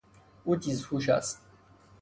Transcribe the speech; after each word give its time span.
او 0.43 0.55
تیزهوش 0.55 1.09
است. 1.09 1.41